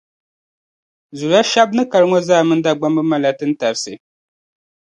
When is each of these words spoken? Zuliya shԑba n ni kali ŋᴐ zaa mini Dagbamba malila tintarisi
Zuliya 1.17 1.41
shԑba 1.49 1.73
n 1.75 1.77
ni 1.77 1.83
kali 1.91 2.05
ŋᴐ 2.11 2.19
zaa 2.27 2.45
mini 2.47 2.63
Dagbamba 2.65 3.01
malila 3.09 3.31
tintarisi 3.39 3.93